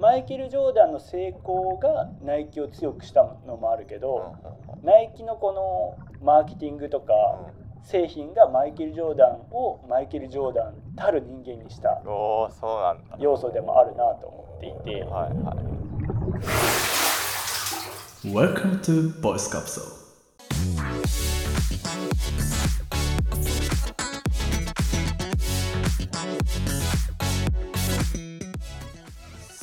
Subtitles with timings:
[0.00, 4.34] マイケル・ジョーダンの成功がナイキを強くしたのもあるけど、
[4.82, 7.12] ナイキのこのマーケティングとか
[7.82, 13.16] 製品がマイケル・ジョーダンをマイケル・ジョーダンたる人間にしたおおそうなんだ。
[13.20, 15.56] 要素でもあるなと思っていて、はいはい。
[18.32, 20.00] Welcome to Voice Capsule.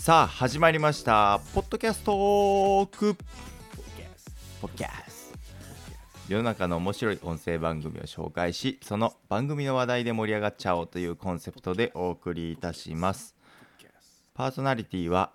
[0.07, 1.41] さあ始まりました。
[1.53, 3.13] ポッドキャストーク。
[4.61, 5.33] ポッキャス
[6.29, 13.35] 世の中の面白い音声番組を紹介しその番組の話題で盛り上がっちゃおうというコンセプトでお送りいたします。
[14.33, 15.33] パーソナリティは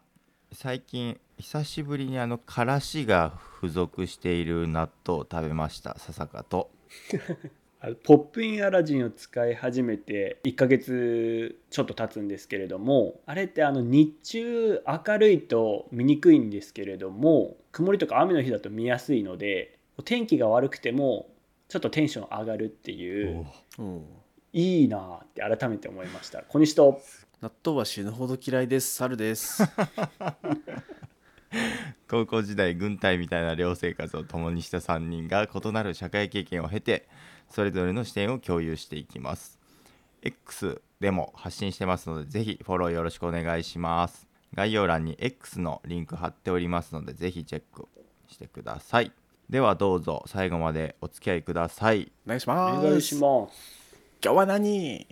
[0.52, 5.98] 最近久しぶりにあのからしが付属している納豆を食べました。
[5.98, 6.70] 笹香と
[8.04, 21.28] ポップインアラジンを使い始めて1ヶ月ちょっと経つんですけれどもあれってあの日中明るいと見にくいんですけれども曇りとか雨の日だと見やすいので天気が悪くても
[21.68, 23.46] ちょっとテンション上がるっていう
[23.78, 24.04] うん
[24.52, 26.42] いいなあって改めて思いました。
[26.42, 27.00] 小西と。
[27.40, 28.94] 納豆は死ぬほど嫌いです。
[28.94, 29.62] 猿です。
[32.06, 37.08] 高校時代軍隊みたいな寮生活を共にした3人が異なる社会経験を経て
[37.52, 39.58] それぞれの視点を共有していきます。
[40.22, 44.26] X でも発信してますのでぜひフォローよろしくお願いします。
[44.54, 47.88] 概要欄に X のリンク貼っておりますのでぜひチェック
[48.28, 49.12] してください。
[49.50, 52.10] ではどうぞ最後までお付き合いください。
[52.26, 52.86] お願いしおます。
[52.86, 53.96] 願いします。
[54.24, 55.06] 今日は何？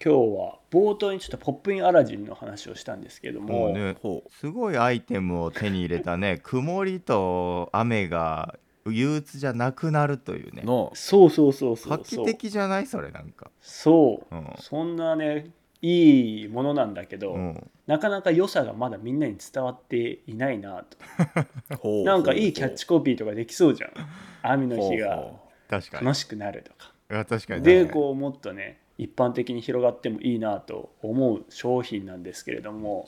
[0.00, 3.48] 今日は冒頭にちょっとポップインアラジンの話をしたんですけども。
[3.48, 3.96] もうね。
[4.30, 6.38] すごいアイテムを手に入れたね。
[6.42, 8.56] 曇りと雨が
[8.92, 10.62] 憂鬱じゃなくなるというね。
[10.64, 10.90] の。
[10.94, 12.86] そうそうそうそう画期的じゃない？
[12.86, 13.50] それなんか。
[13.60, 14.46] そう、うん。
[14.58, 17.70] そんなねいいものなんだけど、うん。
[17.86, 20.84] なかなか良さがまだみんなに伝わっていないな
[21.70, 22.04] と。
[22.04, 23.90] なんかいいキャッチコピーとかできそうじゃん。
[24.42, 25.32] 雨の日が
[25.92, 26.92] 楽しくなるとか。
[27.24, 27.62] 確かに。
[27.62, 33.06] でこうもっとね一般的に広がってもいいなと思う商品なんですけれども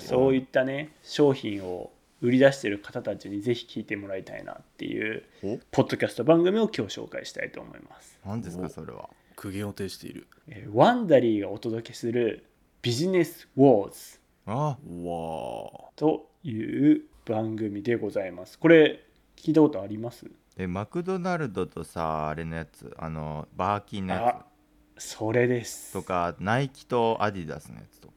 [0.00, 1.92] そういったね商品を
[2.24, 8.18] 売り出してる方たちにぜひ聞いてもらいたいなっていうおポッドキャスト番組を今日紹介したいと思います。
[8.24, 8.68] 何ですかお。
[8.70, 9.10] それは。
[9.36, 10.26] 苦言を呈している。
[10.48, 12.46] えーワンダリーがお届けする
[12.80, 14.76] ビジネスウォーズあわ
[15.88, 15.92] あ。
[15.96, 16.54] とい
[16.92, 18.58] う番組でございます。
[18.58, 19.04] これ
[19.36, 20.24] 聞いたことあります？
[20.56, 22.94] えマクドナルドとさあれのやつ。
[22.96, 24.46] あのバーキンのやあ
[24.96, 25.92] それでつす。
[25.92, 26.02] と。
[26.02, 28.13] かナイキとアディダスのやつとか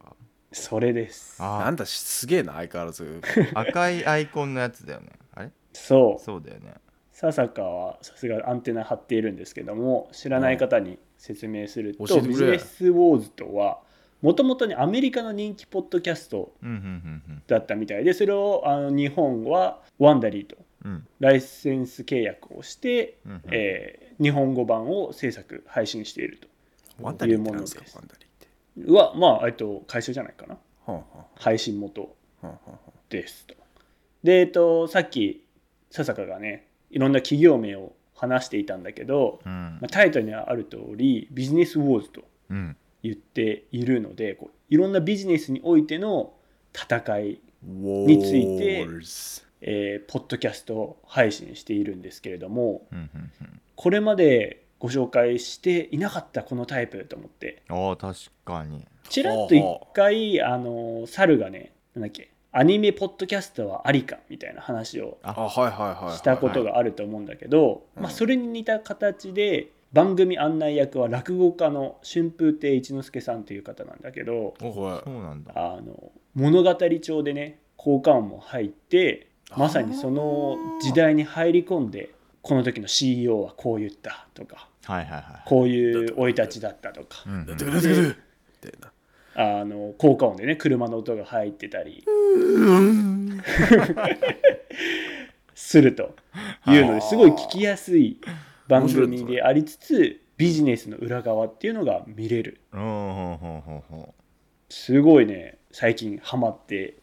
[0.51, 1.41] それです。
[1.43, 1.59] あ。
[1.65, 3.21] なんだしすげえな相変わらず。
[3.53, 5.09] 赤いアイコンのやつだよね。
[5.35, 5.51] あれ？
[5.73, 6.23] そう。
[6.23, 6.73] そうだよね。
[7.11, 12.29] 笹香はさすがアンテナ張っているんですけども知らない方に説明すると、教えてくれ。
[12.29, 13.79] ビジネスウォーズとは
[14.21, 20.91] もともとねアメリカの人気ポッドキャストうんうんだったみたいでそれをあの日本はワンダリーとうん。
[20.91, 23.41] うんライセンス契約をして、うんうん。
[23.51, 26.47] えー日本語版を制作配信していると。
[27.27, 28.16] いうものですワンダリーって
[28.85, 30.57] はまあえっと会社じゃないかな。
[31.35, 32.15] 配信元
[33.09, 33.55] ですと。
[34.23, 35.45] で、えっと、さっき
[35.91, 39.51] 笹香がねいろんな企業名を話していたんだけど、うん。
[39.51, 42.75] まあ、タイトルにある通りビジネスウォーズとうん。
[43.03, 46.33] 言っているのでこういろんなビジネスにおいての
[46.73, 48.87] 戦い、にについて
[49.61, 53.61] えーポッドキャスト配信しているんですけれどもうんうんうん。
[53.75, 57.63] これまでご紹介していなかったこのタイプと思って。
[57.69, 58.15] ああ確
[58.45, 58.85] かに。
[59.09, 75.01] ちらっと一回あの猿がねなんだっけアニメポッドキャストはありかみたいな話をあはいはいはいはいしたことがあると思うんだけど、それに似た形で番組案内役は落語家の春風亭一之輔さんという方なんだけどおはい。
[75.05, 75.53] そうなんだ。
[75.55, 82.09] あの物語調でね効果音も入ってまさにその時代に入り込んで
[82.47, 85.23] この時の CEO はこう言ったとかはいはいはい。
[85.45, 87.23] こういう生い立ちだったとか。
[87.25, 87.47] うんうん。
[89.35, 92.05] あの効果音でね車の音が入ってたり。
[95.53, 96.15] すると。
[96.67, 98.21] いうのですごい聞きやすい
[98.67, 102.61] 番組でありつつビジネスの裏側っていうのが見れる。
[102.71, 104.13] うんほうほうほうほ
[104.69, 106.95] すごいね最近ハマって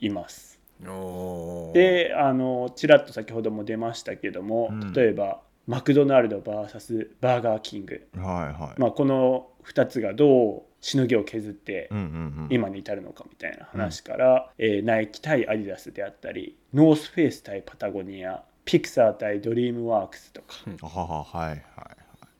[0.00, 4.92] いますであのちらっと先ほども出ましたけども、うん。
[4.92, 8.80] 例えばマクドナルド VS バーガーキング、うはいはい。
[8.80, 12.48] まあ、この2つがどうしのぎを削ってうんうんうん。
[12.50, 21.58] 今に至るのかみたいな話から、えーナイキ対アディダスであったりノースフェイス対パタゴニアピクサー対ドリームワークスとか、あはははいはい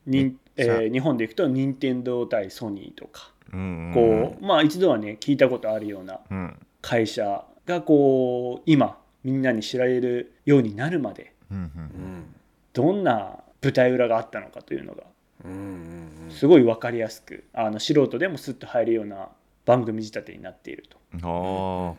[0.05, 3.93] にんえー日本でいくと任天堂対ソニーとかうんうん。
[3.93, 6.59] こう、まあ一度はね聞いたことあるようなうん。
[6.81, 11.33] 会社がこう今みんなに知られるようになるまで
[12.73, 15.03] どんな舞台裏があったのかというのが
[16.29, 19.29] すごい分かりやすくあの素人でもスッと入るような
[19.65, 21.95] 番組仕立てになっていると。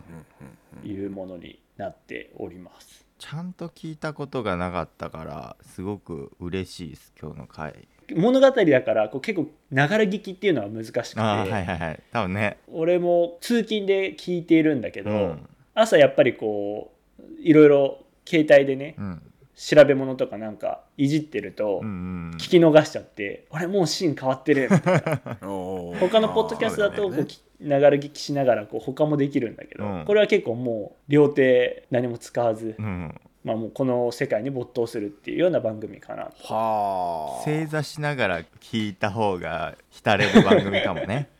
[0.84, 3.04] いうものになっております。
[3.18, 7.88] ちゃんと聞いたことがなかったからすごく嬉しいです今日の回。
[8.14, 12.02] 物語だからこう結構ながら聞きっていうのは難しくて、はいはいはい。
[12.12, 12.58] 多分ね。
[12.68, 19.22] 俺も通勤で聞いているんだけど、うん朝やっぱりこういろいろ携帯でねうん。
[19.56, 24.68] 調べ物とかなんかいじってると聞き逃しちゃって、あれもうシーン変わってる。
[24.70, 25.20] みたいな
[25.98, 30.04] 他のポッドキャストだとこうきながら聞きしながらこう他もできるんだけど、うん。
[30.04, 33.18] これは結構もう両手何も使わず、うん。
[33.44, 36.24] まあ、もうこの世界に没頭するっていうような番組かな。
[36.24, 37.42] はあ。
[37.44, 41.30] 正座しながら聞いた方が浸れる番組かもね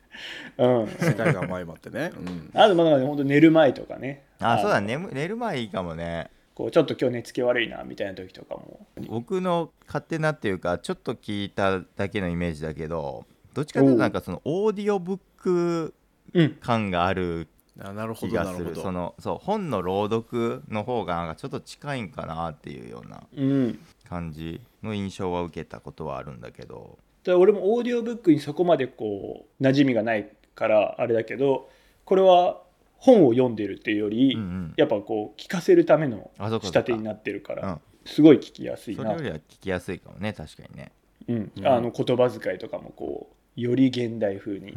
[0.57, 4.87] うん世界が前まってね、うん、あとまだね本当寝る前とかねあそうだね。
[4.87, 6.29] 寝む寝る前いいかもね。
[6.53, 8.87] こうちょっと今日寝つき悪いなみたいな時とかも。
[9.07, 15.93] 僕の勝手なっていうかちょっと聞いただけのイメージだけどどっちかというとなんかそのオーディオブック
[16.33, 16.49] うん。
[16.59, 17.47] 感がある
[17.79, 18.75] あなるほ気がする。
[18.75, 23.79] そのそう本の朗読の方がなんかちょっと近いんかなっていうようなうん。
[24.09, 26.97] 感じの印象は受けたことはあるんだけど。
[27.23, 31.69] で俺もオーディオブックにそこまでこう馴染みがないからあれだけど
[32.05, 32.61] これは
[32.97, 34.73] 本を読んでるっていうより、うんうん。
[34.77, 37.79] やっぱこう聞かせるための仕立てになってるから、うん。
[38.05, 39.03] すごい聞きやすいな。
[39.03, 40.91] それよりは聞きやすいかもね確かにね。
[41.27, 41.51] うん。
[41.57, 41.67] うん。
[41.67, 44.75] あの言葉遣いとかもこうより現代風に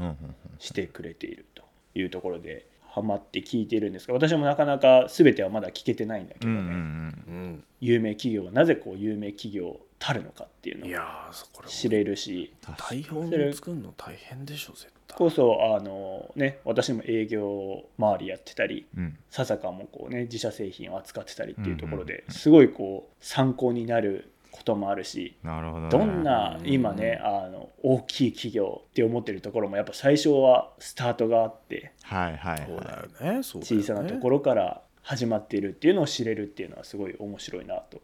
[0.58, 1.62] してくれていると
[1.94, 7.34] いうところでハマって聞いているんですが私もなかなか全てはまだ聞けてないんだけどね、うんうんうん。
[7.34, 12.52] うん有名企業がなぜこう有名企業たるのかっていうのを知れるし。
[12.76, 19.17] 台本作るの大変でしょ絶対こそあのね私も営業周りやってたりうん。
[19.31, 25.89] 笹香もこうね自社製品を扱ってたりっていうところうんで、すごいこう参考になることもあるしなるほどね。
[25.91, 32.97] どんな今ねあの大きい企業って思ってるところもやっぱ最初はスタートがあってはいはいそうはだ
[33.31, 33.83] よねそうだよね。
[33.83, 38.01] 小さなところから始まっているっていうのを知れるっていうのはすごい面白いなと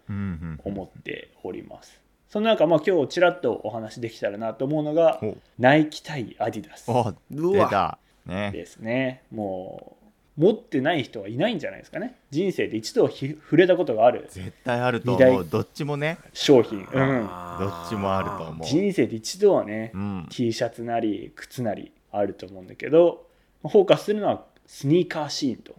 [0.64, 2.00] 思っております。
[2.28, 6.87] その中、まあ、今日ちらっとお話できたらなと思うのがおナイキ対アディダス。
[7.31, 7.99] 出た。
[8.26, 8.50] ね。
[8.52, 9.23] ですね。
[9.31, 9.96] も
[10.38, 12.17] う持ってない人はいないんじゃないですかね。
[12.31, 14.26] 人生で一度はひ触れたことがある。
[14.28, 15.44] 絶対あると思う。
[15.44, 16.19] どっちもね。
[16.32, 18.67] 商品、うん、どっちもあると思う。
[18.67, 20.26] 人生で一度はね、うん。
[20.29, 23.26] T シャツなり靴なりあると思うんだけど
[23.62, 25.75] フォーカスするのはスニーカーシーンと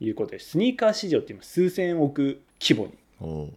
[0.00, 3.52] いうことでスニーカー市場って今数千億規模におう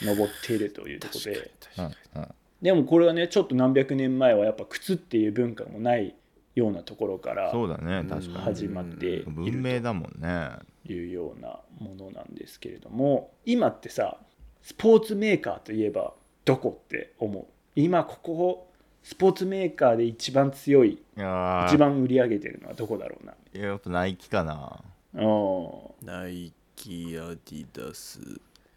[0.00, 1.50] 上っているというところで。
[1.60, 6.14] 確かにうんうんでもこれはねちょっと何百年前はやっぱ靴っていう文化もない
[6.54, 10.50] ようなところからそうだね確か始まっているに文明だもんね。
[10.86, 14.16] というようなものなんですけれども今ってさ
[14.62, 16.14] スポーツメーカーといえば
[16.44, 17.46] どこって思う？
[17.74, 18.68] 今ここ
[19.02, 23.34] スポーツメーカーで一番強い一番売り上げてるのはどこだろうな？
[23.60, 24.80] やっぱナイキかな。
[25.14, 26.06] うん。
[26.06, 28.20] ナイキアディダス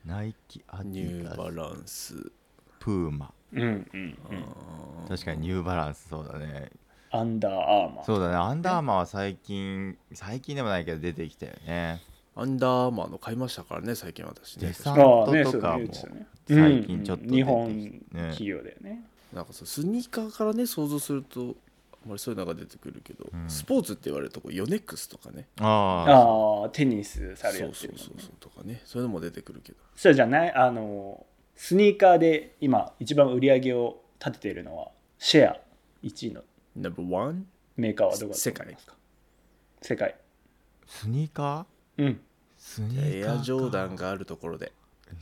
[0.06, 2.32] ナイキアデニィダスューバランス
[2.80, 3.70] プーマうんうん。
[3.72, 6.70] うん確かにニューバランスそうだね。
[7.12, 8.36] アンダーアーマーそうだね。
[8.36, 12.02] アンダーアーマーは最近最近でもないけど出てきたよね。
[12.36, 14.68] アンダーアーマーの買いましたからね最近私ね。
[14.68, 16.28] デサンああねそうトとかもね言ってたね。
[16.48, 17.44] 最近ちょっと出てきてうん。
[17.44, 18.02] 日本ね
[18.32, 19.04] 企業だよね。
[19.34, 21.56] なんかそうスニーカーからね想像すると
[22.06, 23.50] まりそういうのが出てくるけど、うん。
[23.50, 25.48] スポーツって言われるとこうヨネックスとかね。
[25.60, 26.12] ああ
[26.64, 28.04] ああテニスされそうやってるもんね。
[28.04, 28.82] そうそうそうとかね。
[28.86, 29.78] そういうのも出てくるけど。
[29.96, 35.58] それじゃないあのスニーカーで今一番売り上げを立てているのはシェア
[36.04, 36.42] 1位の
[36.76, 37.44] No.1
[37.78, 38.96] メーカーはどこだと思いますか？
[39.82, 40.16] 世界。
[40.88, 42.04] スニーカー？
[42.04, 42.20] うん。
[42.58, 43.34] スニーカーか。
[43.34, 44.72] エアジョーダンがあるところで。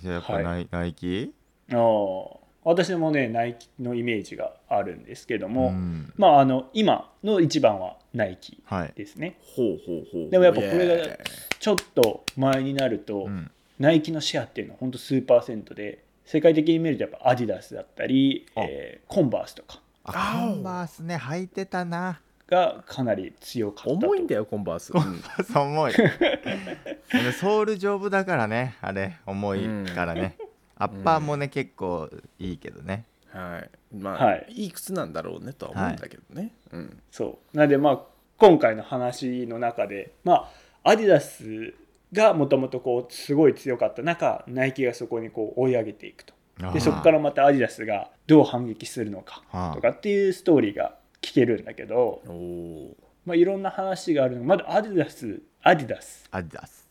[0.01, 1.33] じゃあやっぱナイ,、ナイキ？
[1.71, 6.13] ああ私もねナイキのイメージがあるんですけども、うん。
[6.17, 9.37] まああの今の一番はナイキはいですね。
[9.55, 11.17] ほうほうほうでもやっぱこれが
[11.59, 13.51] ちょっと前になると、うん。
[13.79, 18.61] ナイキのシェアっていうのは本当数パーセントで世界的に見るとやっぱアディダスだったり、あ。
[18.61, 19.81] えーコンバースとか。
[20.05, 22.19] あコンバースね履いてたな。
[22.47, 24.07] がかなり強かったと。
[24.07, 25.23] 重いんだよコンバース、うん。
[25.43, 25.93] そう重い。
[27.39, 29.17] ソール丈夫だからねあれ。
[29.25, 30.35] 重いからね、
[30.83, 32.09] アッパーもね、結構
[32.39, 33.05] いいけどね。
[33.29, 33.95] はい。
[33.95, 34.45] まあ、はい。
[34.49, 37.01] い、い靴なんだろうねとは思うんだけどね、うん。
[37.09, 37.57] そう。
[37.57, 37.99] なのでまあ
[38.37, 40.49] 今回の話の中でま
[40.83, 41.73] あアディダス
[42.11, 46.33] がもともとこうすごい強かった中ナイキがそこにこう追い上げていくと。
[46.73, 49.41] でそこからまたアディダスがどう反撃するのか
[49.73, 54.41] とかっていうストーリーが聞けるんだけど、おおまあ、いろんな話があるの。
[54.41, 56.27] がまだアディダスアディダス。
[56.29, 56.83] アディダス。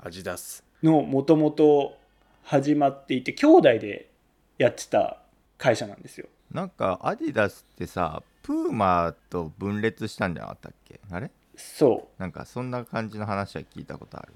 [0.00, 1.96] 味出すのもともと
[2.48, 4.08] 始まっていて兄弟で
[4.56, 5.20] やってた
[5.58, 6.28] 会社なんですよ。
[6.50, 10.98] なんかアディダスってさプーマと分裂したんじゃなかったっけ？
[11.10, 11.30] あれ？
[11.56, 14.32] そなんかそんな感じの話は聞いたことある。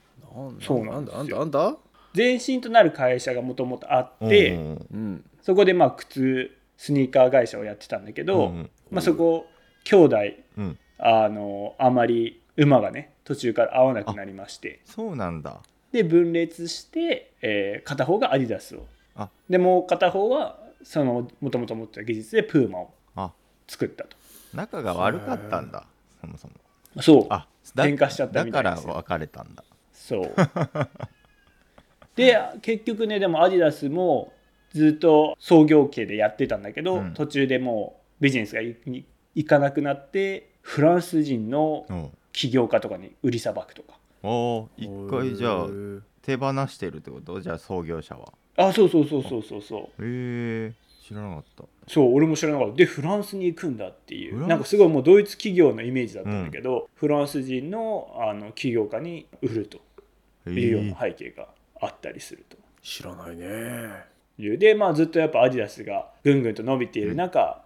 [0.61, 1.39] そうななんんだなんだ？
[1.39, 1.67] なんだ？
[1.69, 1.79] う
[2.15, 9.47] 前身となる会社がもともとあって、うんうんそこでまあ靴スニーカー会社をやってたんだけど、うんうんまあ、そこ
[9.85, 10.17] 兄弟
[10.59, 10.79] うん。
[10.99, 14.81] あのあまり馬がね途中から合わなくなりまして。
[14.85, 18.87] そうなんだで分裂して、えー片方がアディダスを。
[19.15, 19.29] あ。
[19.49, 23.33] でもう片方はそのもともと持ってた技術でプーマをあ。
[23.69, 24.17] 作ったと。
[24.55, 25.87] 仲が悪かったんだ
[26.21, 26.55] そもそも。
[27.03, 27.27] そう。
[27.31, 29.65] あだ喧嘩しちゃったみたいだから別れたんだ。
[29.93, 30.35] そう。
[32.17, 34.33] で結局ねでもアディダスも
[34.73, 37.15] ずっと創業系でやってたんだけど、うん。
[37.15, 41.95] 途中でもうビジネスがいかなくなってフランス人のう。
[41.95, 45.67] ん起業家とかに売りさばくとかおー一回じゃあ
[46.23, 47.41] 手放してるってこと？
[47.41, 48.33] じゃあ創業者は。
[48.57, 50.05] あそうそうそうそうそうそう。
[50.05, 51.65] へえ知らなかった。
[51.89, 52.77] そう俺も知らなかった。
[52.77, 54.47] でフランスに行くんだっていう。
[54.47, 59.81] なんかすごいもうドイツ企業のイメージだったんだけど、フランス人のあの起業家に売ると
[60.47, 61.49] へいうようえな背景が
[61.81, 62.57] あったりすると。
[62.83, 63.47] 知らないね。
[64.39, 64.59] いう。
[64.59, 67.65] でまあずっとやっぱアディダスがぐんぐんと伸びている中、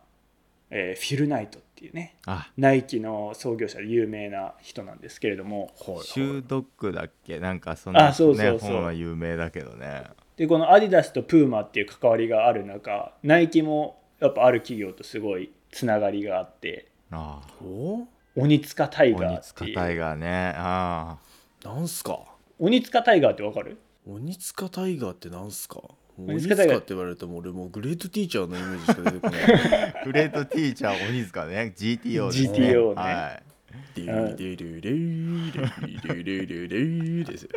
[0.71, 2.17] えーフィル・ナイトっていうね。
[2.27, 2.51] あ。
[2.57, 5.71] ナイキの創業者で有名な人なんですけれども。
[5.87, 7.39] はいシュードッグだっけ？
[7.39, 8.71] なんかそんな、あそうそうそう。
[8.71, 10.05] ね、本は有名だけどね。
[10.37, 17.65] でこのアディダスとプーマっていう関わりがある中ナイキもやっぱある企業とすごいつながりがあってああ。
[17.65, 20.53] お鬼塚タイガー鬼ってい塚タイうガーね。
[20.57, 21.17] あ。
[21.65, 22.21] なんすか？
[22.59, 23.79] 鬼塚タイガーってわかる？
[24.07, 25.81] 鬼塚タイガーってなんすか？
[26.19, 29.95] 鬼鬼塚って言われるともう俺もうグレートティーチャーのイメージしか出てこない。
[30.01, 31.75] あ グレートティーチャー鬼塚ね。
[31.77, 33.47] GTO ですね GTO ねはい
[33.95, 37.51] デュデュデュデュデュデュデュデュですよ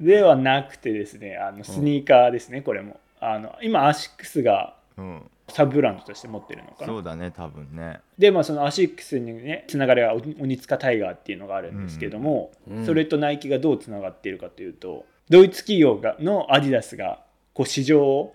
[0.00, 3.00] ではなくてですねあのスニーカーですね、これも。
[3.20, 5.22] あの今アシックスがうん。
[5.48, 6.86] サブブランドとして持ってるのかな。
[6.86, 8.00] そうだね多分ね。
[8.16, 12.86] でまあそのアシックスにねつながりが鬼塚タイガーっていうのがあるんですけども、うん。
[12.86, 17.20] それとナイキがどうつながっているかというとドイツ企業がのアディダスが
[17.54, 18.34] こう市場を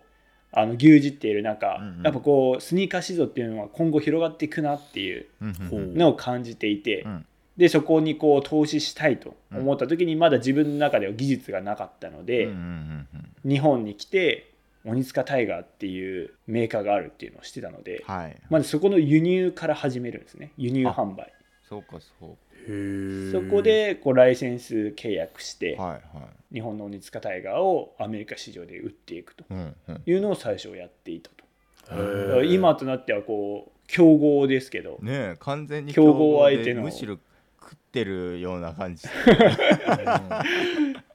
[0.52, 2.04] あの牛耳っている中、うんうん。
[2.04, 7.26] やっぱこうスニーカー市場っていうのは今後広がっていくなっていうのを感じていて、うん。
[7.58, 13.08] でそこにこう投資したいと思った時にまだ自分の中では技術がなかったので、うんうんうん
[13.46, 13.50] うん。
[13.50, 14.52] 日本に来て
[14.86, 18.38] 鬼塚タイガーっていうメーカーがあるっていうのを知ってたので、はい。
[18.50, 20.52] まずそこの輸入から始めるんですね。
[20.58, 21.34] 輸入販売
[21.68, 22.30] そうかそう
[22.68, 25.98] へえそこでこうライセンス契約して、はいは
[26.52, 26.56] い。
[26.56, 29.44] 日本の鬼塚タイガーをアメリカ市場で売っていくと。
[30.06, 31.30] いうのを最初やっていた
[31.92, 36.82] と、今となってはこう競合ですけど、ねえ完全に競合相手の。
[36.82, 37.18] でむしろ
[37.60, 39.06] 食ってるような感じ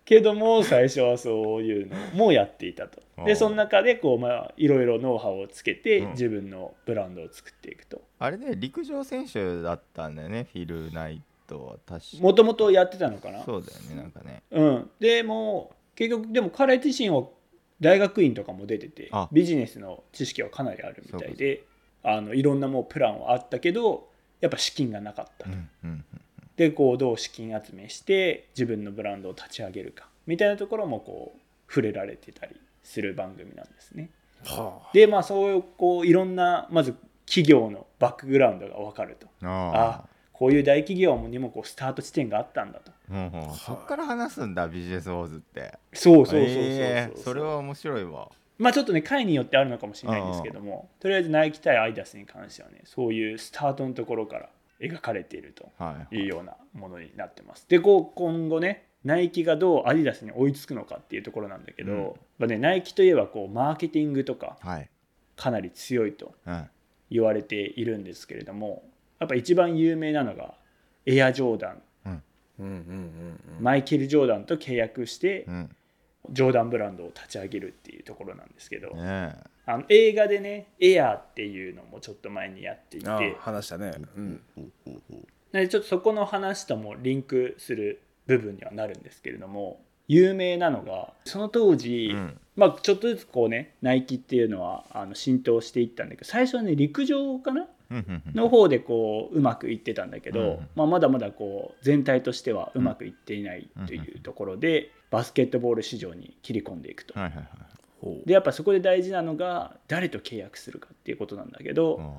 [0.05, 3.01] けども最初はそういうのもやっていたと。
[3.25, 6.11] でその中でこうまあいろいろノウハウをつけてうん。
[6.13, 8.03] 自分のブランドを作っていくと。
[8.19, 12.23] あれね陸上選手だったんだよねフィル・ナイトは確か。
[12.23, 13.45] もともとやってたのかな？
[13.45, 14.43] そうだよねなんかね。
[14.51, 17.25] うん、でも結局でも彼自身は
[17.81, 19.29] 大学院とかも出ててあ。
[19.31, 21.65] ビジネスの知識はかなりあるみたいで
[22.03, 24.09] あのいろんなもうプランはあったけど
[24.41, 26.05] やっぱ資金がなかったと、うんうん
[26.57, 34.11] でこうどう資金集めして自分のブランドを立ち上げるかみたいなところもこう触れられてたりする番組なんですね。
[34.45, 34.91] はあ。
[34.93, 36.95] でまあそういうこういろんなまず
[37.27, 39.27] 企業のバックグラウンドが分かると。
[39.41, 39.73] うんあ。
[39.75, 42.91] あこういう大企業にもこうスタート地点があったんだと。
[42.91, 45.79] あ、うんうん、そっから話すんだビジネスウォーズって。
[45.93, 48.29] そうそうそうそうそう、えーそれは面白いわ。
[48.59, 54.49] まあちょっとね回によってあるのかもしれないんですけどもとりあえずナイキ対アイダスに関してはねそういうスタートのところから
[54.83, 56.25] 描かれているとはいい。
[56.25, 57.67] うようなものになってます。
[57.69, 62.05] でこう今後ねナイキがどうアディダスに追いつくのかっていうところなんだけど、うん。
[62.39, 64.89] まあね、ナイキといえばこうマーケティングとかはい。
[65.35, 66.69] かなり強いとうん。
[67.11, 68.85] 言われているんですけれども
[69.19, 70.55] やっぱ一番有名なのが
[71.05, 71.83] エアジョーダン。
[72.07, 72.23] うん。
[72.61, 72.75] うんうん
[73.57, 75.77] うんマイケル・ジョーダンと契約してうん。
[76.31, 83.37] ジョーダンブランドを立ち上げるっていうところなんですけど、ねあの映画でね「エアー」っていうのもちょっと前にやっていて。
[83.39, 83.93] 話したね。
[84.17, 84.41] うん。
[85.53, 92.39] でちょっとそこの話ともリンクする部分にはなるんですけれども有名なのがその当時、うん。
[92.57, 97.67] まあ、ちょっとずつこうねナイキっていうのはあの浸透していったんだけど最初はね陸上かな？
[98.35, 100.69] の方でこううまくいってたんだけど、うん。
[100.75, 107.19] まあ、まだまだこう全体としてはうまくいっていないというところで、バスケットボール市場に切り込んでいくと。
[107.19, 107.49] はいはいはい
[108.27, 112.13] でやっぱそこで大事なのが誰と契約するかっていうことなんだけど、うん。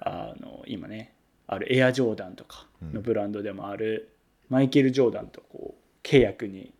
[0.00, 1.14] あの今ね
[1.46, 4.14] あるエアジョーダンとかのブランドでもある、
[4.48, 6.72] マイケル・ジョーダンとこう契約に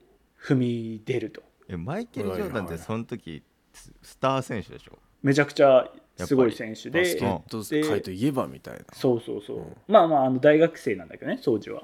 [0.43, 1.43] 踏み出ると。
[1.69, 3.43] えマイケル・ジョーダンってその時
[3.73, 4.99] ススター選手でしょ？
[5.23, 8.81] めちゃくちゃすごい選手バスケでット界といえばみたいな。
[8.93, 11.83] そうそうそう、まあまああの大学生なんだけどね当時は。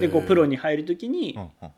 [0.00, 1.70] でこうプロに入る時に、うんうん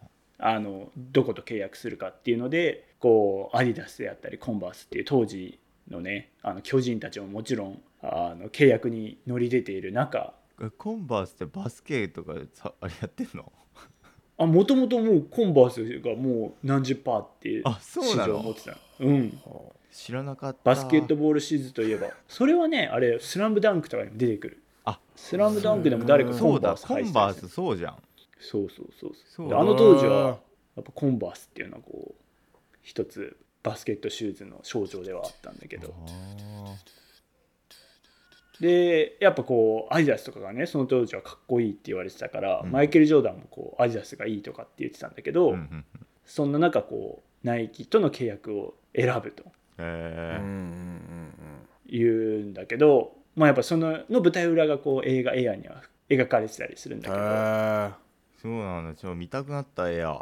[0.46, 5.58] あのどこと契約するかっていうのでこうアディダスであったりコンバースっていう当時
[5.90, 13.50] のねあの巨人たちももちろんあの契約に乗り出ている中えコンバースってバスケとかさあれやってんの？
[14.36, 19.38] あもともともうコンバースがもう何十パーって市場を持ってたうん。
[19.90, 20.58] 知らなかった。
[20.64, 24.62] バスケットボールシーズといえばそれはねあれスラムダンクとかにも出てくる。
[24.84, 26.72] あスラムダンクでも誰かコそうだ。
[26.72, 27.96] ンバースコンバースそうじゃん
[28.44, 30.38] そうそうそうそそうあの当時は
[30.76, 35.94] やっぱコンバースっていうのはこう一つバスケットシューズの象徴ではあったんだけど。
[36.06, 36.76] あ
[38.60, 42.70] でやっぱこうアディダスとかがねその当時はかっこいいって言われてたから、うん。
[42.70, 45.84] マイケル・ジョーダンもこうアディダスがいいとかって言ってたんだけど、ーうんうん。
[46.24, 49.44] そんな中こうナイキとの契約を選ぶと
[49.78, 51.34] えうんうんうん
[51.86, 52.10] 言う
[52.46, 58.03] んだけど、まあ、やっぱそのの舞台裏がこう映画「エア」には描かれてたりするんだけど、
[58.44, 58.94] そうなんだ。
[58.94, 60.20] ちょっと見たくなった絵や。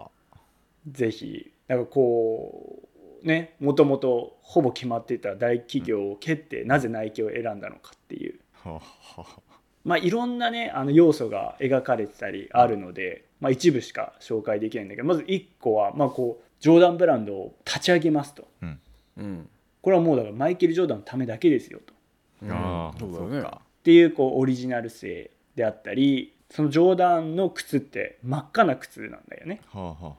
[0.87, 1.51] ぜひ。
[1.67, 2.89] なんかこ
[3.25, 8.39] うねもともとほぼ決まっていた大企業を蹴って、なぜナイキを選んだのかっていう。
[9.85, 18.47] まあいろんなねあの要素が描かれてたりあるので、まあ、一部しか紹介できないんだけどまず1個はまあこうジョーダンブランドを立ち上げますと。
[18.63, 18.81] うん。
[19.17, 19.49] うん。
[19.81, 21.93] これはもうだからマイケル・ジョーダンのためだけですよと。
[22.55, 23.43] ああそうだよね。
[23.43, 23.61] か。
[23.81, 29.63] っていうこうオリジナル性であったりそのジョーダンの靴って真っ赤な靴なんだよね。
[29.73, 30.15] はあはあは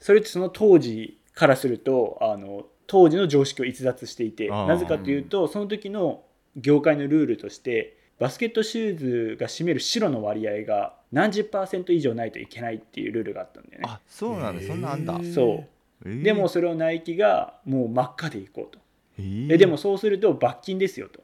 [0.00, 6.24] それってその当時からするとあの当時の常識を逸脱していてなぜかというとその時の
[6.56, 13.88] 業界のルールとしてバスケットシューズが占める白の割合が何十パーセント以上ないといけないっていうルールがあったんだよね。
[13.88, 15.14] あそうなんだそんなんだ。
[15.32, 15.64] そ
[16.04, 16.08] う。
[16.08, 16.22] えー。
[16.22, 18.80] でもそれをナイキがもう真っ赤でいこうと。
[19.18, 19.54] えー。
[19.54, 21.20] えでもそうすると罰金ですよと。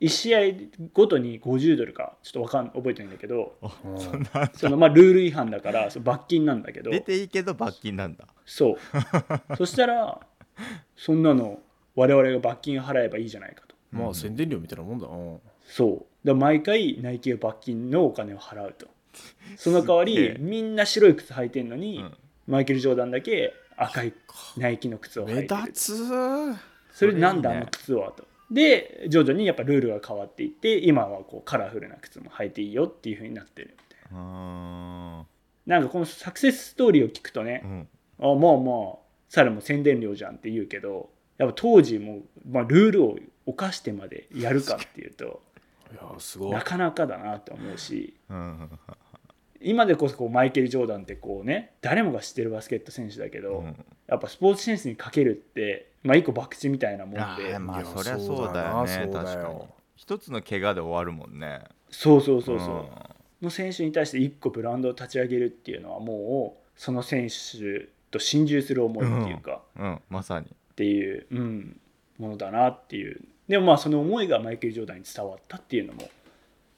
[0.00, 0.40] 1試合
[0.92, 3.54] ごとに50ドルかちょっとわかん覚えてないんだけど
[3.96, 8.26] そんなそのまあルール違反だからその罰金なんだけど出ていいけど罰金なんだ。
[8.44, 8.76] そう。
[9.56, 10.20] そしたら
[10.96, 11.60] そんなの
[11.94, 13.74] 我々が罰金払えばいいじゃないかと。
[13.90, 15.12] まあ宣伝料みたいなもんだな。
[15.66, 15.90] そう。
[15.90, 18.86] だから毎回ナイキが罰金のお金を払うと。
[19.56, 22.16] その代わりみんな白い靴履いてんのに、うん。
[22.46, 24.12] マイケル・ジョーダンだけ赤い
[24.56, 25.62] ナイキの靴を履目いてる。
[25.62, 26.56] 立つ
[26.92, 35.24] それでなんだあの靴はとで徐々にやっぱルールが変わっていって今はこうカラフルな靴も履いていいよっていう風になってるみたいあ
[35.66, 37.88] ななんかこのサクセスストーリーを聞くとねー、うん。
[38.20, 38.96] あまあまあ
[39.28, 45.42] さらも宣伝料じゃんって言うけどやっぱ当時も、まあ、ルールを犯してまでやるかっていうと
[45.92, 46.50] いやすごい。
[46.52, 48.14] なかなかだなって思うし
[49.60, 53.84] 今でこそこうマイケル・ジョーダンってこうね誰もが知ってるバスケット選手だけど、うん。
[54.06, 59.60] やっぱスポーツセンスにかけるって、まあ、一個博打みたいなもんあでーまあそりゃそうだよね確かに。
[59.96, 61.64] 一つの怪我で終わるもんね。
[61.90, 62.88] そうそうそうそ
[63.40, 70.46] う、の選手に対して一個ブランドを立ち上げるっていうのはもうその選手と心中する思いっていうか、うん、うん、まさに。
[70.46, 71.80] っていう、うん、
[72.18, 73.20] ものだなっていう。
[73.48, 76.08] でもまあその思いがマイケル・ジョーダンに伝わったっていうのも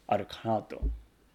[0.07, 0.77] あるかなと。
[0.77, 0.79] い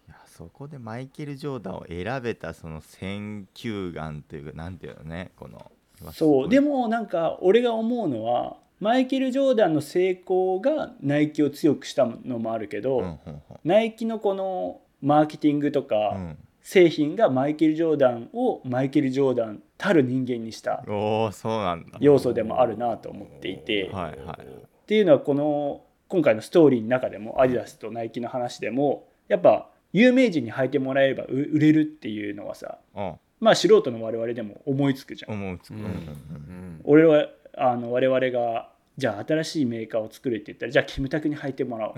[0.08, 5.70] やそこでマイケル・ジョーダンを選べたその選球眼というかなんていうのねこの
[6.12, 6.48] そう。
[6.48, 16.38] でももなんか俺が思うのはマイケル・ジョーダンの成功がナイキを強くしたのもあるけど、うんうんナイキのこのマーケティングとうかん。
[16.60, 21.98] 製品がマイケル・ジョーダンをマイケル・ジョーダンたる人間にしたうん、おおそうなんだ。
[22.00, 24.38] 要素でもあるなと思っていて、はいはい
[24.84, 33.14] っていうのはこの今回のストーリーの中でもアディダスとナイキの話でもやっぱ有名人に履いてもらえればう売れるっていうのはさうん
[33.44, 35.34] まあ素人の我々でも思いつくじゃん。
[35.34, 35.84] 思うつく、うん。
[35.84, 36.80] うん。
[36.84, 41.94] 俺はあの我々がじゃあ新しいメーカーを作るって言ったらじゃあキムタクに履いてもらおう、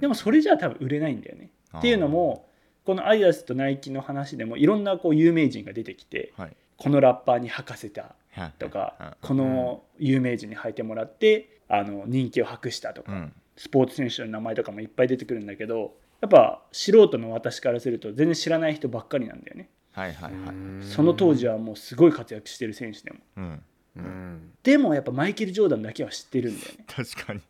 [0.00, 1.50] でもそれじゃあ多分売れないんだよね。
[1.78, 2.46] っていうのも
[2.84, 6.56] このアディダスとナイキの話でもいろんなこう有名人が出てきてはい。
[6.76, 8.52] このラッパーに履かせたはい。
[8.58, 13.32] とかうんこの有名人に履いてもらってあの人気を博したとか、うん。
[13.56, 19.68] スポーツ選手の名前とかもいっぱい出てくるんだけどやっぱ素人の私からすると全然知らない人ばっかりなんだよね。
[19.92, 20.84] はいはいはい。
[20.84, 23.18] その当時はもうすごい活躍してる選手でも。
[23.36, 23.62] うん。
[23.96, 24.52] うん。
[24.62, 26.84] でもやっぱマイケル・ジョーダンだけは知ってるんだよね。
[26.86, 27.40] 確かに。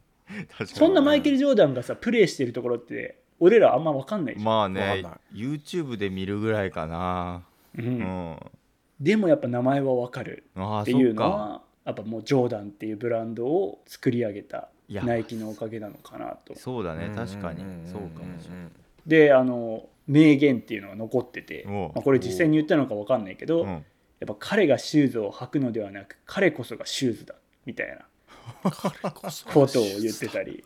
[0.49, 0.67] 確かに。
[0.69, 4.45] そんなマイケル・ジョーダンがさプレーしてるところって俺らあんま分かんないじゃん。
[4.45, 7.43] まあね YouTube で見るぐらいかな。
[7.77, 7.99] ううん。
[8.01, 8.37] ん
[9.01, 16.55] でもやっぱ名前はわかるああっていうのはやっぱもうジョーダンっていうブランドを作り上げたナイキのおかげなのかなと。
[16.59, 17.11] そうだね。
[17.15, 17.65] 確かに。
[17.85, 18.69] そうかもしれない。
[19.07, 23.67] であの名言っていうのが残ってて、まあ、これ実際に言ったのか分かんないけど、う。
[23.67, 23.85] ん
[24.21, 28.05] やっぱ彼がシューズを履くのではなく彼こそがシューズだみたいな。
[29.53, 30.65] ことを言ってたり。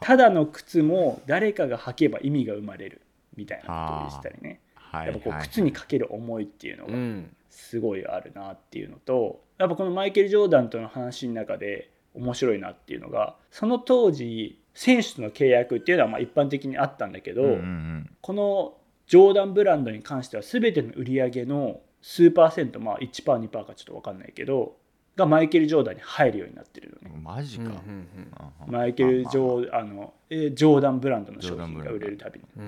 [0.00, 3.02] ただの靴も誰かが履けば意味が生まれる
[3.34, 4.60] みたいなことを言ってたりね。
[4.74, 7.36] はいやっぱこうはい靴にかける思いっていうのがうん。
[7.50, 18.74] すごいあるなっていうのとやっぱこのマイケル・ジョーダンとの話の中で面白いなっていうのがその当時選手との契約っていうのはまあ一般的にあったんだけど、うんうんこの
[19.06, 24.76] ジョーダンブランドに関しては全ての売り上げの数パーセントまあ 1%2% かちょっと分かんないけど
[25.16, 27.14] がマイケル・ジョーダンに入るようになってるのね。
[27.16, 32.66] うんマジか、うんうんああマイケル・ジョーあのえージョーダンブランドの商品が売れるたびにうんう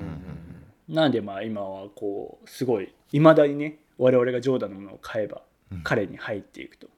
[0.92, 6.16] んなんでまあ今はこうすごいいまだにね我々がジョーダンのものを買えばうん彼に。
[6.16, 6.88] 入っていくと。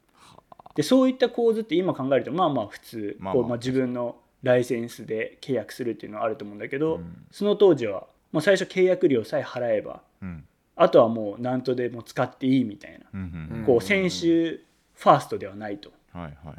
[0.74, 7.26] でそういった構図って今考えるとまあまあ普通まあまあこうまあ自分のライセンスで契約するっていうのはあると思うんだけど、うん。
[7.30, 10.44] その当時はもう最初契約料さえ払えばうん。
[10.74, 15.92] あとはもう何とでも使っていいみたいな、こう選手ファーストではないと。
[16.12, 16.52] はいはいは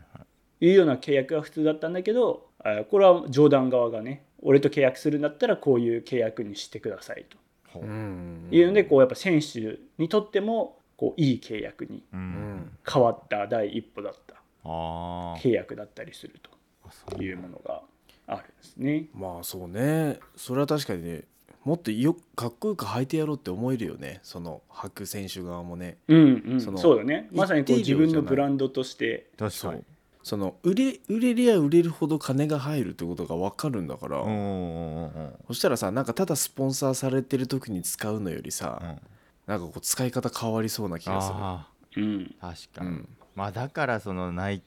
[0.62, 0.66] い。
[0.66, 7.38] いうような契約が普通だったんだけどあこれはジョーダン側がね俺と契約するんだったらこういう契約にしてくださいと。
[7.80, 16.40] いうのでこうやっぱ選手にとってもこういい契約に変わった第一歩だったあ契約だったりする
[16.86, 17.18] あそう。
[17.18, 17.82] というものが
[18.28, 19.06] あるんですね。
[19.14, 20.20] まあそうね。
[20.36, 21.24] それは確かにね
[21.64, 24.20] もっとよかっこよく履いてやろうって思えるよね。
[24.24, 25.98] その履く選手側もね。
[26.08, 27.30] うんうん、そのそうだね。
[27.32, 29.28] まさにこう自分のブランドとして。
[29.38, 29.52] 確かに。
[29.60, 29.86] そう
[30.24, 35.34] その売れ売れりゃ売れるほど金が入るってことが分かるんだから、うんうんうんうん。
[35.48, 39.00] そしたらさなんかただスポンサーされてる時に使うのよりさ、うん
[39.48, 41.36] なんかこう使い方変わりそうな気がする。
[41.40, 42.36] あうん。
[42.40, 43.10] あ確かに、うん。
[43.36, 44.62] まあだからそのナイ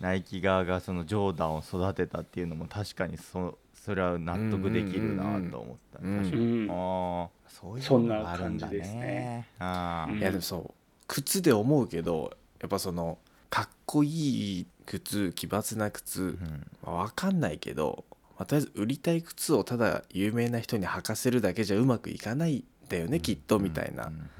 [0.00, 6.16] ナイキ側がそのジョーダンを育てたっていうのも確かにそそれは納得できるなと思った、うんうん。
[6.16, 6.70] うん確かに、うん。
[6.70, 9.46] ああそういうのがあるんだ感じですね。
[9.58, 10.18] ああ、うん。
[10.18, 10.74] いやでもそう。
[11.06, 13.18] 靴で思うけどやっぱその
[13.50, 16.66] かっこいい靴奇抜な靴、うん。
[16.82, 18.04] まあ、分かんないけど、
[18.36, 24.30] まあ、とりあえず売りたい靴をただ有名な人に履かせるだけじゃうまくいかないんだよね、きっとみたいな、うん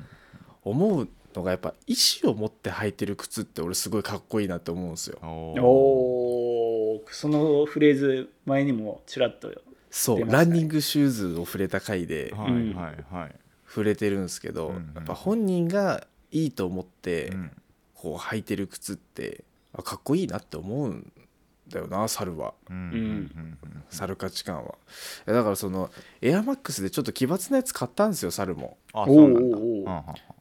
[0.65, 5.19] 思うのがやっぱ意思を持って履いてる靴って俺すごいかっこいいなって思うんですよ。
[5.23, 5.63] おー。
[5.63, 7.13] おー。
[7.13, 9.53] そのフレーズ前にもちらっと
[9.91, 13.35] そう、ランニングシューズを触れた回ではいはいはい、
[13.67, 14.93] 触れてるんですけど、うんうん。
[14.95, 17.51] やっぱ本人がいいと思ってうん。
[17.95, 21.13] こう履いてる靴ってあかっこいいなって思うん
[21.75, 22.55] だよな猿は。
[22.71, 23.59] うん
[23.91, 24.77] 猿価値観は。
[25.27, 25.91] だからその
[26.23, 28.79] エアマックスでちょっと奇抜なやつ買ったんですよ猿も。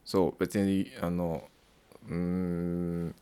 [0.04, 1.44] そう別にあの
[2.08, 3.14] うーん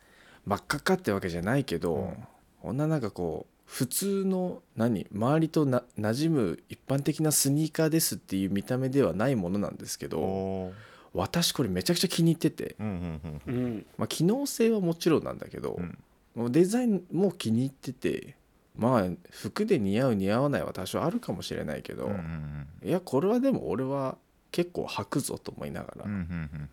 [0.47, 2.29] 真っ赤っかってわけじゃないけど、うん。
[2.63, 10.73] こんななんかこう普通の何周りとな馴染む一般的なスニーカーですっていう見た目ではないものなんですけど
[11.15, 13.55] 私これめちゃくちゃ気に入ってて、うんうんうん。
[13.55, 13.87] うん。
[13.99, 15.99] まあ、機能性はもちろんなんだけど、うん
[16.35, 18.37] もうデザインも気に入ってて
[18.77, 24.17] まあ服で似合う似合わないは多少あるかもしれないけど、うんうんいやこれはでも俺は
[24.51, 26.21] 結構履くぞと思いながらうんうんう
[26.57, 26.71] ん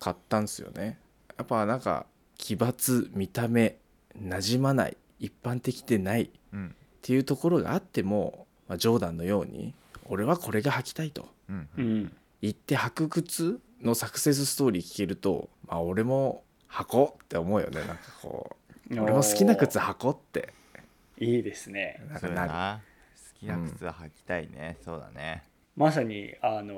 [0.00, 0.98] 買ったんですよね。
[1.38, 2.06] やっぱなんか
[2.38, 3.76] 奇抜見た目
[4.20, 9.74] 馴染まない一般的でないっうんていうところがあっても、まあ、ジョーダンのように
[10.06, 12.12] 俺はこれが履きたいとうんううんん。
[12.42, 18.56] 言って履く靴のサクセスストーリー聞けると、まあ、俺も履こうって思うよねなんかこ
[18.90, 19.00] う。
[19.00, 20.52] 俺も好きな靴履こうって。
[21.18, 22.00] いいですね。
[22.20, 22.80] そうなんかな。
[23.34, 25.44] 好きな靴は履きたいね、そうだね。
[25.76, 26.74] まさにあの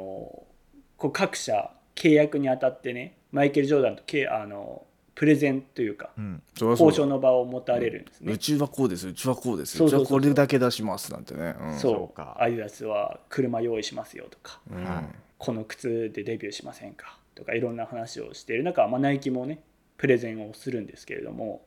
[0.97, 6.43] こう各社契約にあたってねマイケル・ジョーダンとけあのプレゼンというかうん。
[6.61, 9.09] 交渉の場を持たれるんですね、うちはこうです。
[9.09, 9.77] うちはこうです。
[9.77, 10.07] そううそうそうそう。
[10.07, 11.79] ちはこれだけ出しますなんてね、うん。
[11.79, 11.95] そう。
[11.95, 12.37] そうか。
[12.41, 14.85] アディダスは車用意しますよとかうん。
[14.85, 15.05] はい
[15.39, 19.61] この靴でデビューしませんかとかいろんな話をしている中、まあ、ナイキもね
[19.99, 21.63] プレゼンをするんですけれども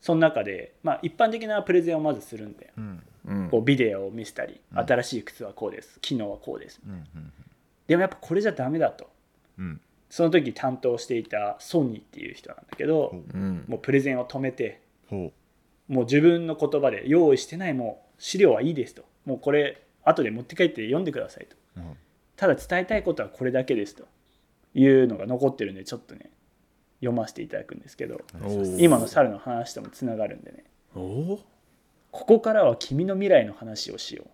[0.00, 3.02] その中で、まあ、一般的なプレゼンをまずするんでうん。
[3.24, 3.48] うん。
[3.50, 4.78] こうビデオを見せたりうん。
[4.78, 5.98] 新しい靴はこうです。
[6.00, 6.80] 機能はこうです。
[6.86, 7.32] うんうん
[7.88, 9.10] でもやっぱこれじゃダメだと。
[9.58, 9.80] うん。
[10.08, 13.36] その時担当していたソニーっていう人なんだけどう。
[13.36, 13.64] ん。
[13.68, 15.32] もうプレゼンを止めてほ
[15.88, 19.04] もう自分の言葉で用意してないもう資料はいいですと。
[19.24, 21.56] もうこれ後で持って帰って読んでくださいと。
[21.76, 21.96] ううん。
[22.36, 24.06] ただ伝えたいことはこれだけですと。
[24.74, 26.30] いうのが残ってるんでちょっとね
[27.02, 28.20] 読ませていただくんですけど
[28.78, 30.64] 今の猿の話ともつながるんでね。
[30.94, 31.38] こ
[32.10, 34.24] こからは君の未来の話をしよ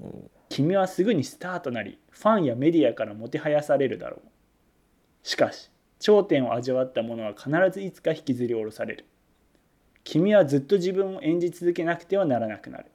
[0.00, 0.06] う。
[0.48, 4.28] 君はすぐにスターとなりファンやメディアからもてはやされるだろう。
[5.22, 9.06] しかし頂点を味わった者は必ずいつか引きずり下ろされる。
[10.04, 12.86] 君はずっと自分を演じ続けなくてはならなくなる。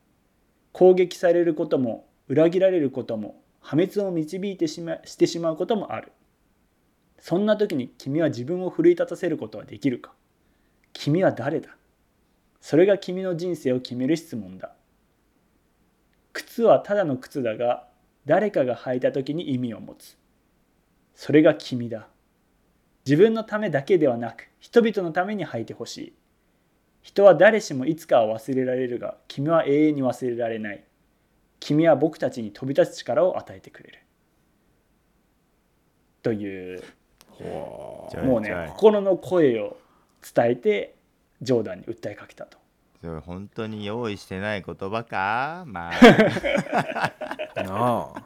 [0.71, 6.13] 攻撃されることも裏切られることも破滅を導いてしましてしまうこともある
[7.21, 10.11] そんな時に君は自分を奮い立たせることはできるか？
[10.91, 11.69] 君は誰だ？
[12.59, 14.73] それが君の人生を決める質問だ。
[16.33, 17.87] 靴はただの靴だが
[18.25, 20.17] 誰かが履いた時に意味を持つ。
[21.13, 22.07] それが君だ。
[23.05, 26.13] 自分のためだけではなく人々のために履いてほしい。
[27.03, 30.83] 人は誰しもいつかは忘れられるが君は永遠に忘れられない。
[31.59, 33.99] 君は僕たちに飛び立つ力を与えてくれる。
[36.23, 36.83] という
[37.41, 39.77] もうね心の声を
[40.35, 40.95] 伝えて
[41.41, 42.57] ジョーダンに訴えかけたと。
[43.01, 45.63] それ本当に用意してない言葉か？
[45.65, 47.13] まあ。
[47.63, 48.23] なあ。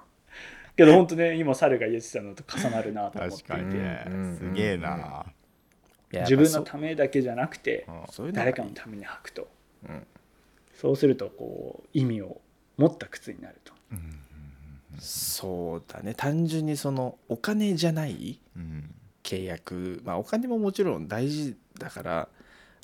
[0.75, 4.03] けど本当ね今猿が言ってたのと重なるなと思って確かにね。
[4.07, 5.25] うんすげえな、
[6.11, 7.87] 自分のためだけじゃなくて
[8.33, 9.47] 誰かのために履くと、
[9.87, 10.07] うん。
[10.73, 12.41] そうするとこう意味を
[12.75, 13.73] 持った靴になると。
[14.99, 16.13] そうだね。
[16.13, 18.94] 単純にそのお金じゃないうん
[19.25, 22.29] 契約まあお金ももちろん大事だから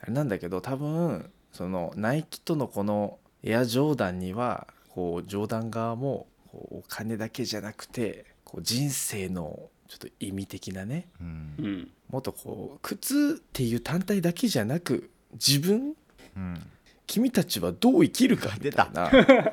[0.01, 11.53] あれなんだけど多分そのナイキとのこのエアジョーダンにはこうジョーダン側もこうお金だけじゃなくてこう人生のちょっと意味的なねうん。
[11.59, 15.93] うんもっとこう靴っていう単体だけじゃなく自分
[16.35, 16.61] うん
[17.07, 19.09] 君たちはどう生きるかみたいな。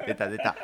[0.07, 0.57] 出た出た。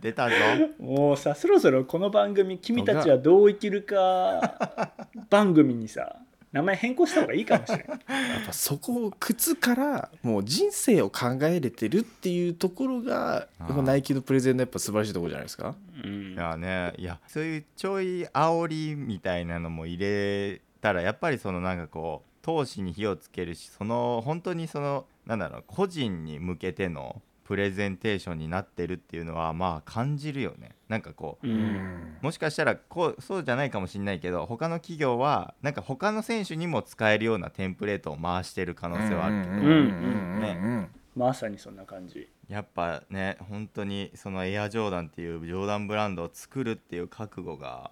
[0.00, 0.34] 出たぞ。
[0.78, 6.16] もうさそろそろこの番組「君たちはどう生きるか」番組にさ
[6.52, 7.88] 名前変更した方がいいかもしれない
[8.36, 13.48] やっぱそこを靴からもう人生を考えれてるっていうところが
[13.84, 15.74] ナイキのプレゼンのやっぱ素晴らしいところじゃないですか？
[16.02, 16.32] うん。
[16.32, 30.76] いやねいやそういうちょい煽りみたいなのも入れたらやっぱりそのなんかこう闘志に火をつけるしその本当にそのなんだろう個人に向けてのプレゼンテーションになってるっていうのはまあ感じるよね。
[30.86, 32.18] なんかこううん。
[32.20, 42.28] もしかしたらこうそうじゃないかもしれないけど他の企業はなんか他の選手にも使えるようなテンプレートを回してる可能性はあるけど、うんうんまさにそんな感じ。
[42.50, 47.90] やっぱね本当にそのエアジョーダンっていうジョーダンブランドを作るっていう覚悟が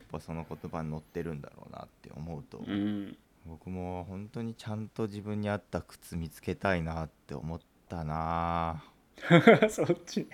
[0.00, 3.16] やっぱその言葉に載ってるんだろうなって思うと、うん。
[3.46, 7.60] 僕も本当にちゃんと自分に合った靴見つけたいなって思っ
[7.94, 8.82] たな。
[9.70, 10.26] そっちね。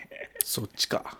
[0.42, 1.18] そっちか。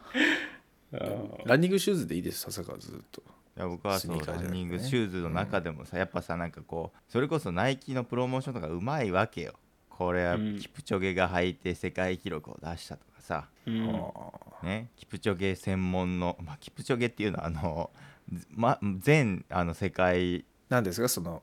[0.93, 3.23] うんランニングシューズでいいです笹川ずっと。
[3.57, 9.55] いや僕はそうランニングシューズの中でもさ、やっぱさなんかこうそれこそナイキのプロモーションとかうまいわけよ。
[9.89, 10.59] これはうん。
[10.59, 14.03] キプチョゲが履いて世界記録を出したとかさ、うん。
[14.63, 17.91] ね、キプチョゲ専門の、まあ、キプチョゲっていうのはあの、
[18.33, 20.45] ずま、全あの世界。
[20.69, 21.43] 何ですかその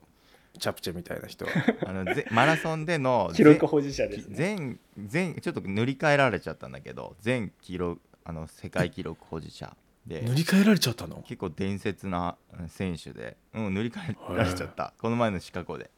[0.57, 1.51] チャプチェみたいな人は。
[1.85, 4.35] あのぜマラソンでの 記録保持者ですね。
[4.35, 10.21] 全全ちょっと塗り替えられちゃったんだけど全記録あの世界記録保持者で。
[10.21, 11.23] 塗り替えられちゃったの？
[11.27, 14.93] 結構伝説なうん選手で、うん、塗り替えられちゃった。
[14.97, 15.89] この前のシカゴで。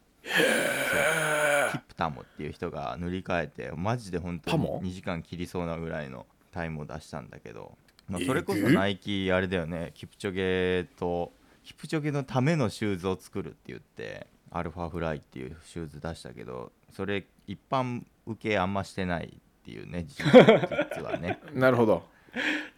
[1.72, 11.32] キップタモっていう人が塗り替えてマジで本当にパモ？2時間切りそうなぐらいのタイムを出したんだけど、まあそれこそナイキあれだよねキプチョゲと
[11.64, 20.26] キプチョゲのためのシューズを作るって言ってアルファフライっていうシューズ出したけどそれ一般受けあんましてないっていうね実
[20.96, 21.40] 実はね。
[21.54, 22.04] なるほど。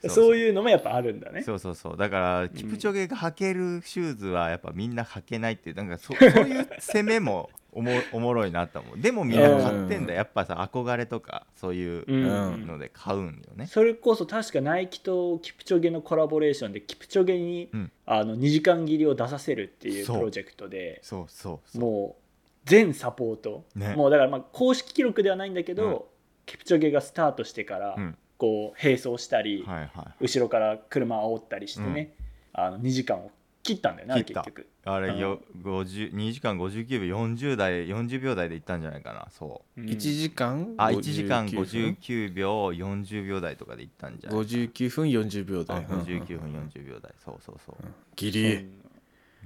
[0.07, 1.43] そういうのもやっぱあるんだね。
[1.43, 1.97] そうそうそう。
[1.97, 8.99] だからキプチョゲが履けるシューズはやっぱみんな履けないっていうなんかそ そういう攻めもおも おもろいなと思う。
[8.99, 10.13] でもみんな買ってんだ。
[10.13, 12.67] やっぱさ憧れとかそういううん。
[12.67, 17.91] ので買うんよね、それこそ確かナイキとキプチョゲのコラボレーションでキプチョゲに、うん。
[18.05, 22.21] あの2時間切りを出させるっていうプロジェクトでそうそうもう
[22.65, 23.95] 全サポート、ね。
[23.95, 26.01] もうだからまあ公式記録ではないんだけど、うん。
[26.45, 28.17] キプチョゲがスタートしてから、うん。
[28.37, 32.15] こう並走したり、はいはい後ろから車煽ったりしてね、
[32.53, 33.29] あの2時間を
[33.63, 34.41] 切ったんだよねあれ切った。
[34.43, 34.67] 結局。
[34.83, 39.81] あれよ50 2時間59秒40代40秒台でいったんじゃないかなそう。
[39.81, 39.87] うん。
[39.87, 41.61] 1時間あ1時間59分
[41.99, 47.13] 59秒40秒台とかでいったんじゃない59分40秒あ台59分40秒台。
[47.23, 47.75] そうそうそう。
[48.15, 48.55] ギリ。
[48.55, 48.81] うん。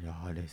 [0.04, 0.48] いやあれめっ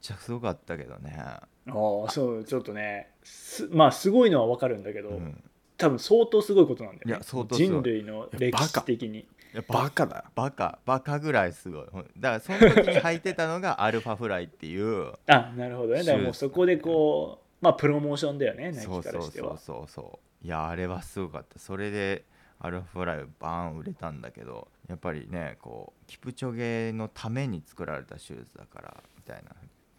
[0.00, 1.16] ちゃすごかったけどね。
[1.18, 5.42] ああそうちょっとねすまあすごいのは分かるんだけど、うん。
[5.78, 7.12] 多分相当すごいことなんだよね。
[7.12, 7.68] いや相当すごい。
[7.68, 10.24] 人類の歴史的にババカだ。
[10.34, 11.86] バカバカぐらいすごい。
[11.86, 12.04] だか
[12.36, 16.00] らその時に履いてたのが アルファフライっていうあなるほどね。
[16.04, 19.30] だからもうそこでこうまあプロモーションだよねナイそうキからそうそう。
[19.30, 21.58] してはそうそういやあれはすごかった。
[21.58, 22.24] それで
[22.60, 29.56] アルファフライバーン売れたんだけどやっぱりねこうキプチョゲのために作られたシューズだからみたいな。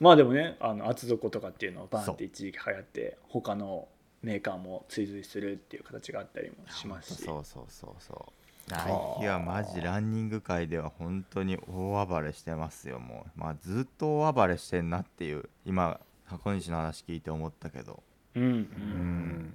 [0.00, 3.88] まあでもねあの厚底とかっていうのをバンっそうて一時期流行って他の
[4.22, 7.22] メーカーも追随するっていう形があったりもしますし。
[7.22, 8.32] そうそうそうそ
[8.68, 8.70] う。
[8.70, 8.82] ナイ
[9.20, 13.40] キはマジランニング界では本当に大暴れしてますよもう。
[13.40, 18.02] まあずっと大暴れしてんなっていう今箱西の話聞いて思ったけど。
[18.36, 18.50] うんうん。
[18.50, 19.54] うん。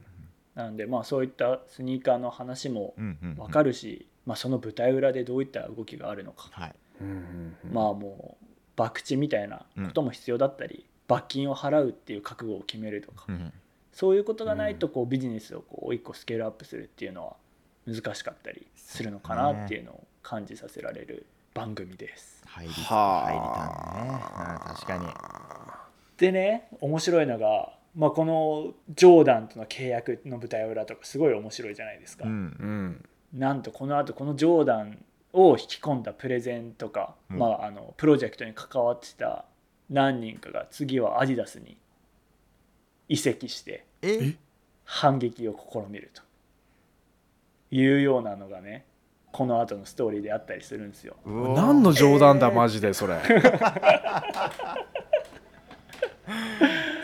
[0.55, 3.35] なんでまあそういったスニーカーの話もうんうんうん。
[3.35, 6.75] 分かるし、まあ、その舞台裏でどういった動きがあるのか、はい。
[7.01, 7.73] うんうんうん。
[7.73, 13.53] まあもう博打みたいなことも必要だったり、罰金を払うっていう覚悟を決めるとか、うん
[13.95, 17.35] そういうことがないとこうビジネスをこう一個スケールアップするっていうのは
[17.87, 22.43] 難しかったりするのかなっていうのを感じさせられる番組です。
[22.45, 23.39] 入りはあ入り
[23.87, 25.07] たんね、うん、確かに
[26.17, 32.25] でね面白いのが、まあ、このジョーダンとの契約の舞台裏とかすごい面白いじゃないですか。
[32.25, 33.05] うんうん。
[33.39, 37.37] なんとこのあとこのジョーダンを引き込んだプレゼンとか、うん。
[37.37, 39.45] まあ、あのプロジェクトに関わってた
[39.89, 41.77] 何人かが次はアディダスに
[43.07, 44.35] 移籍してえ？
[44.83, 46.21] 反撃を試みると。
[47.71, 48.85] いうようなのがね
[49.31, 51.15] この後のストーリーであったりするんですよ。
[51.25, 53.19] 何の冗談だマジでそれ。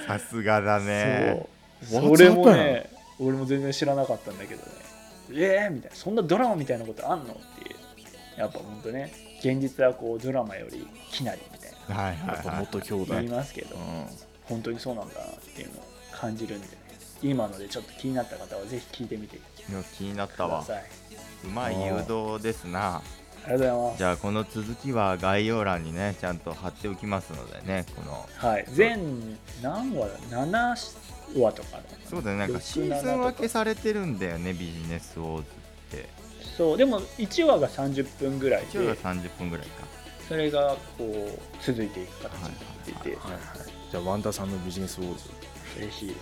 [0.07, 1.47] さすがだね。
[1.83, 4.67] それもね俺も全然知らなかったんだけどね。
[5.33, 5.95] えー、みたいな。
[5.97, 7.33] そんなドラマみたいなことあんの？
[7.33, 7.73] ってい
[8.37, 8.39] う。
[8.39, 9.11] やっぱほんとね。
[9.39, 11.95] 現実はこうドラマよりきなりみたいな。
[11.95, 12.59] はいはいはい。
[12.59, 13.13] 元兄弟。
[13.15, 13.79] 言いますけど、う
[14.43, 15.83] 本当にそうなんだなっていうのを
[16.21, 16.73] 感じるんでね
[17.23, 19.37] 今のでちょっと気になった方はぜひ聞いてみて。
[19.37, 19.39] い
[19.73, 20.63] や気になっくたわ
[21.43, 23.01] うまい誘導ですな。
[23.43, 23.97] ありがとうございます。
[23.97, 28.27] じゃあこの続きは概要欄にねちゃんと貼っておきますのでねこの。
[28.35, 28.65] はい。
[28.69, 32.37] 全何話だ？7話とかねそうだね。
[32.37, 35.45] なんかシーズン分けされてるんだよねビジネスウォーズっ
[35.91, 36.09] て。
[36.57, 36.77] そう。
[36.77, 39.85] でも1話が30分ぐらい一応がで30分ぐらいか
[40.31, 42.51] それがこう続いていく形になっ
[42.85, 43.41] ていて、んはいはい。
[43.91, 45.25] じゃあワンダさんのビジネスウォーズ
[45.77, 46.15] ぜひ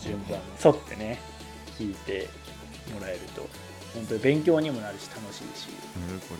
[0.00, 1.18] 順番に沿ってね。
[1.78, 2.28] 聞いて
[2.92, 3.48] もらえると。
[3.94, 5.68] 本当に勉強にもなるし楽しいし。
[5.96, 6.34] うんこ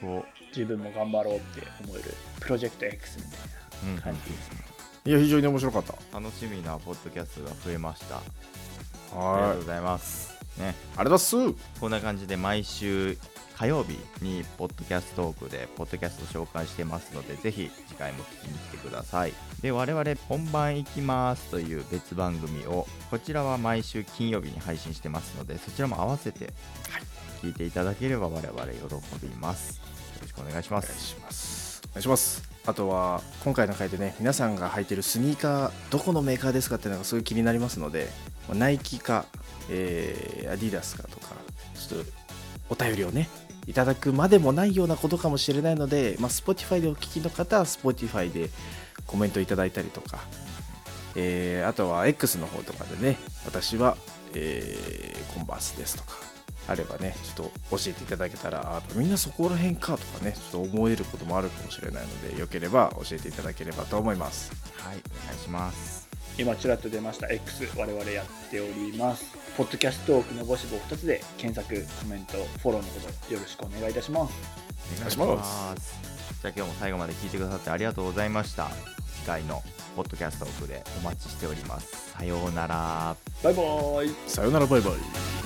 [0.00, 4.56] れ聞こ自分も頑張ろうって思えるプロジェクト X みたいなう、うん、感じですね。
[5.04, 5.94] いや非常に面白かった。
[6.18, 8.16] 楽しみなポッドキャストが増えました。
[8.16, 8.20] あ
[9.12, 10.34] りがはいとうございます。
[10.58, 10.74] ね。
[10.96, 11.36] あれだっす。
[11.78, 13.16] こんな感じで毎週
[13.62, 19.32] 火曜日にポッドキャストトークでポッドキャスト紹介してますのでぜひ次回も聞きに来てください。
[19.60, 26.52] で我々本番行きますという別番組をこちらは毎週金曜日に配信してますのでそちらも合わせて
[27.40, 29.78] 聞いていただければ我々喜びます。
[29.78, 29.84] よ
[30.22, 31.82] ろしくお願いしまお願いすします。
[31.84, 32.42] お願いします。
[32.66, 38.08] あとは今回の回でね皆さんが履いてるスニーカーどこのメーカーですかっていうのがすごい気になりますので
[38.52, 39.24] ナイキか、
[39.70, 41.36] えーアディダスかとか
[41.76, 42.22] ちょっと
[42.68, 43.28] お便りをね
[43.66, 48.50] いただくまでもないようなことかもしれないので、まあ、Spotify でお聞きの方は Spotify で
[49.06, 50.18] コメントいただいたりとか、
[51.16, 53.96] えーあとは X の方とかでね私は、
[54.34, 56.32] えーコンバースですとか
[56.68, 64.52] あればねちょっと教えていただけたらあみんなそこら辺かとかねちょっと思えることもあるかもしれないのでよければ教えていただければと思います。
[64.78, 66.01] はいお願いします。
[66.38, 69.24] 今ちらっと出ました X 我々やっております。
[69.56, 74.34] ポッドキャストトークのぼしぼ2つで検索コメントフォローのほどよろしくお願いいたします。
[74.96, 75.80] お願いします。
[75.82, 76.40] す。
[76.40, 78.68] じゃあ今日も最後まで聞いてくださってありがとうございました。
[79.20, 79.62] 次回の
[79.94, 82.12] ポッドキャストトークでお待ちしております。
[82.12, 83.16] さようなら。
[83.42, 84.14] バイバーイ。
[84.26, 85.41] さよならバイバイ